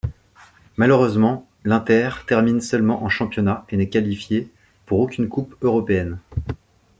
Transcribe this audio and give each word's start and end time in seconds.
Malheureusement 0.77 1.47
l'Inter 1.63 2.09
termine 2.25 2.59
seulement 2.59 3.03
en 3.03 3.09
championnat 3.09 3.67
et 3.69 3.77
n'est 3.77 3.87
qualifié 3.89 4.49
pour 4.87 4.99
aucune 4.99 5.29
coupe 5.29 5.55
européenne. 5.61 6.17